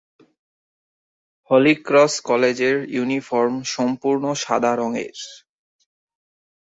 হলি 1.49 1.73
Cross 1.85 2.13
কলেজের 2.21 2.77
uniform 2.89 3.55
সম্পূর্ণ 3.67 4.23
সাদা 4.35 4.71
রঙের। 4.75 5.17